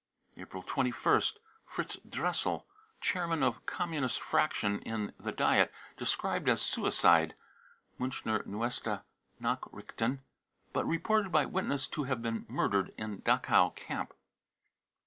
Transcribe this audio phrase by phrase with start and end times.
[0.35, 1.37] April 2 1st.
[1.63, 2.65] fritz dressel,
[3.01, 7.35] Chairman of Communist fraction in the Diet, described as suicide
[7.99, 9.03] (Miinckier Meueste
[9.39, 10.21] Nachricf&en),
[10.73, 14.15] but reported by witness to have been murdered in Dachau camp.